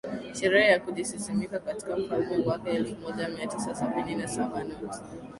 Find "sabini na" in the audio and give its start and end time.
3.75-4.27